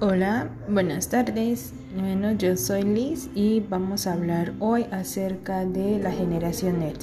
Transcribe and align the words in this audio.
Hola, 0.00 0.48
buenas 0.68 1.08
tardes. 1.08 1.72
Bueno, 1.98 2.30
yo 2.30 2.56
soy 2.56 2.84
Liz 2.84 3.30
y 3.34 3.58
vamos 3.68 4.06
a 4.06 4.12
hablar 4.12 4.52
hoy 4.60 4.86
acerca 4.92 5.64
de 5.64 5.98
la 5.98 6.12
generación 6.12 6.78
Net. 6.78 6.98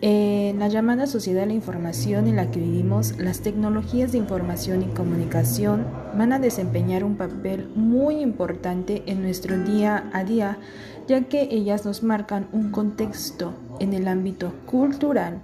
En 0.00 0.58
la 0.58 0.66
llamada 0.66 1.06
sociedad 1.06 1.42
de 1.42 1.46
la 1.46 1.52
información 1.52 2.26
en 2.26 2.34
la 2.34 2.50
que 2.50 2.58
vivimos, 2.58 3.16
las 3.18 3.38
tecnologías 3.38 4.10
de 4.10 4.18
información 4.18 4.82
y 4.82 4.86
comunicación 4.94 5.86
van 6.18 6.32
a 6.32 6.40
desempeñar 6.40 7.04
un 7.04 7.14
papel 7.16 7.68
muy 7.76 8.16
importante 8.16 9.04
en 9.06 9.22
nuestro 9.22 9.56
día 9.56 10.10
a 10.12 10.24
día, 10.24 10.58
ya 11.06 11.22
que 11.28 11.42
ellas 11.52 11.84
nos 11.84 12.02
marcan 12.02 12.48
un 12.50 12.72
contexto 12.72 13.54
en 13.78 13.92
el 13.92 14.08
ámbito 14.08 14.52
cultural, 14.66 15.40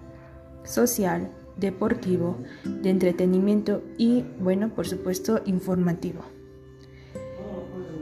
social, 0.64 1.30
deportivo, 1.60 2.38
de 2.64 2.90
entretenimiento 2.90 3.82
y, 3.98 4.24
bueno, 4.40 4.70
por 4.70 4.88
supuesto, 4.88 5.42
informativo. 5.44 6.22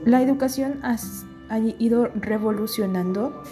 La 0.05 0.21
educación 0.21 0.79
ha, 0.81 0.97
ido 1.59 2.07
revolucionando 2.15 3.43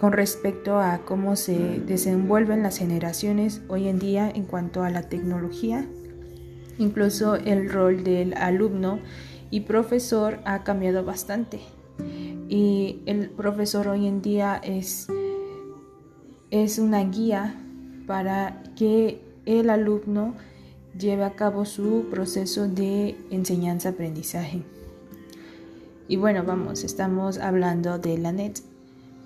con 0.00 0.12
respecto 0.12 0.78
a 0.78 1.00
cómo 1.04 1.36
se 1.36 1.80
desenvuelven 1.86 2.62
las 2.62 2.78
generaciones 2.78 3.62
hoy 3.68 3.88
en 3.88 3.98
día 3.98 4.30
en 4.30 4.44
cuanto 4.44 4.82
a 4.82 4.90
la 4.90 5.02
tecnología. 5.08 5.86
Incluso 6.78 7.34
el 7.34 7.70
rol 7.70 8.04
del 8.04 8.34
alumno 8.34 9.00
y 9.50 9.60
profesor 9.60 10.40
ha 10.44 10.62
cambiado 10.62 11.04
bastante. 11.04 11.60
Y 12.48 13.02
el 13.06 13.30
profesor 13.30 13.88
hoy 13.88 14.06
en 14.06 14.22
día 14.22 14.60
es, 14.62 15.08
es 16.50 16.78
una 16.78 17.04
guía 17.04 17.61
para 18.12 18.62
que 18.76 19.22
el 19.46 19.70
alumno 19.70 20.34
lleve 20.98 21.24
a 21.24 21.32
cabo 21.32 21.64
su 21.64 22.08
proceso 22.10 22.68
de 22.68 23.16
enseñanza-aprendizaje. 23.30 24.64
Y 26.08 26.16
bueno, 26.16 26.44
vamos, 26.44 26.84
estamos 26.84 27.38
hablando 27.38 27.98
de 27.98 28.18
la 28.18 28.32
net, 28.32 28.58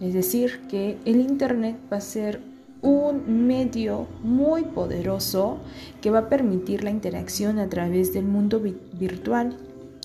es 0.00 0.14
decir, 0.14 0.60
que 0.70 0.98
el 1.04 1.16
Internet 1.16 1.76
va 1.92 1.96
a 1.96 2.00
ser 2.00 2.40
un 2.80 3.48
medio 3.48 4.06
muy 4.22 4.62
poderoso 4.62 5.58
que 6.00 6.12
va 6.12 6.20
a 6.20 6.28
permitir 6.28 6.84
la 6.84 6.90
interacción 6.90 7.58
a 7.58 7.68
través 7.68 8.12
del 8.12 8.26
mundo 8.26 8.60
virtual 8.60 9.56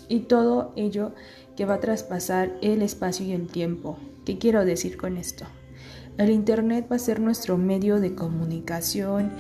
y 0.10 0.22
todo 0.22 0.74
ello 0.76 1.12
que 1.56 1.66
va 1.66 1.76
a 1.76 1.82
traspasar 1.82 2.58
el 2.64 2.82
espacio 2.82 3.28
y 3.28 3.34
el 3.34 3.46
tiempo. 3.46 4.00
¿Qué 4.26 4.40
quiero 4.40 4.66
decir 4.66 4.98
con 4.98 5.18
esto? 5.18 5.46
El 6.18 6.30
Internet 6.30 6.88
va 6.92 6.98
a 6.98 7.00
ser 7.00 7.20
nuestro 7.20 7.58
medio 7.58 8.00
de 8.00 8.16
comunicación 8.16 9.32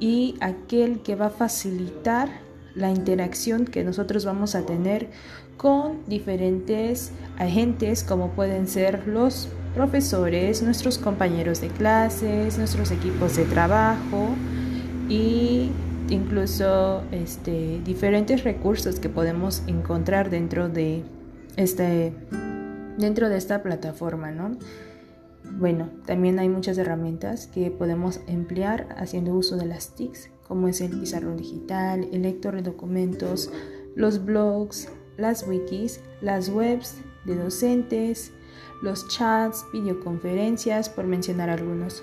y 0.00 0.36
aquel 0.40 1.00
que 1.00 1.14
va 1.14 1.26
a 1.26 1.30
facilitar 1.30 2.28
la 2.74 2.90
interacción 2.90 3.64
que 3.64 3.84
nosotros 3.84 4.24
vamos 4.24 4.54
a 4.54 4.66
tener 4.66 5.08
con 5.56 6.04
diferentes 6.06 7.12
agentes 7.38 8.02
como 8.02 8.30
pueden 8.30 8.66
ser 8.66 9.06
los 9.06 9.48
profesores, 9.74 10.62
nuestros 10.62 10.98
compañeros 10.98 11.60
de 11.60 11.68
clases, 11.68 12.58
nuestros 12.58 12.90
equipos 12.90 13.36
de 13.36 13.44
trabajo 13.44 14.28
y 15.08 15.70
incluso 16.10 17.02
este, 17.12 17.80
diferentes 17.84 18.44
recursos 18.44 18.98
que 18.98 19.08
podemos 19.08 19.62
encontrar 19.66 20.30
dentro 20.30 20.68
de 20.68 21.02
este 21.56 22.12
dentro 22.98 23.28
de 23.28 23.36
esta 23.36 23.62
plataforma, 23.62 24.30
¿no? 24.30 24.56
Bueno, 25.52 25.90
también 26.06 26.38
hay 26.38 26.48
muchas 26.48 26.78
herramientas 26.78 27.46
que 27.46 27.70
podemos 27.70 28.20
emplear 28.26 28.88
haciendo 28.98 29.34
uso 29.34 29.56
de 29.56 29.66
las 29.66 29.94
TICs, 29.94 30.30
como 30.48 30.68
es 30.68 30.80
el 30.80 30.98
pizarrón 30.98 31.36
digital, 31.36 32.08
el 32.12 32.22
lector 32.22 32.56
de 32.56 32.62
documentos, 32.62 33.52
los 33.94 34.24
blogs, 34.24 34.88
las 35.16 35.46
wikis, 35.46 36.00
las 36.20 36.48
webs 36.48 36.96
de 37.24 37.36
docentes, 37.36 38.32
los 38.82 39.08
chats, 39.08 39.64
videoconferencias, 39.72 40.88
por 40.88 41.04
mencionar 41.06 41.50
algunos. 41.50 42.02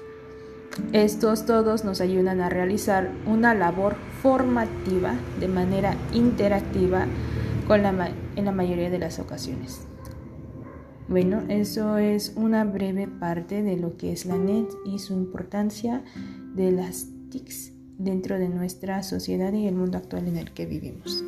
Estos 0.94 1.46
todos 1.46 1.84
nos 1.84 2.00
ayudan 2.00 2.40
a 2.42 2.50
realizar 2.50 3.12
una 3.26 3.54
labor 3.54 3.96
formativa 4.22 5.16
de 5.40 5.48
manera 5.48 5.96
interactiva 6.14 7.06
en 8.36 8.46
la 8.46 8.52
mayoría 8.52 8.90
de 8.90 9.00
las 9.00 9.20
ocasiones. 9.20 9.88
Bueno, 11.12 11.44
eso 11.50 11.98
es 11.98 12.32
una 12.38 12.64
breve 12.64 13.06
parte 13.06 13.64
de 13.64 13.76
lo 13.76 13.98
que 13.98 14.14
es 14.14 14.26
la 14.26 14.38
NET 14.38 14.70
y 14.86 14.98
su 14.98 15.12
importancia 15.12 16.06
de 16.56 16.72
las 16.72 17.10
TICs 17.30 17.74
dentro 17.98 18.40
de 18.40 18.48
nuestra 18.48 19.04
sociedad 19.04 19.52
y 19.52 19.68
el 19.68 19.76
mundo 19.76 19.98
actual 19.98 20.30
en 20.30 20.38
el 20.38 20.54
que 20.54 20.66
vivimos. 20.66 21.22